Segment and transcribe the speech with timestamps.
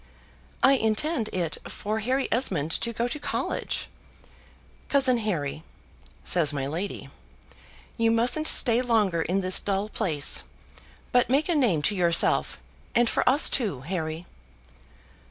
[0.63, 3.87] "I intend it for Harry Esmond to go to college.
[4.89, 5.61] Cousin Harry,"
[6.23, 7.09] says my lady,
[7.97, 10.43] "you mustn't stay longer in this dull place,
[11.11, 12.59] but make a name to yourself,
[12.95, 14.25] and for us too, Harry."